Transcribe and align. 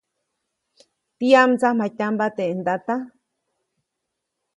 ¿tiyam 1.17 1.49
mdsamjatyamba 1.51 2.25
teʼ 2.37 2.53
ndata? 2.59 2.95